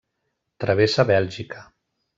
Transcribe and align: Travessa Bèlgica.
Travessa 0.65 1.07
Bèlgica. 1.13 1.65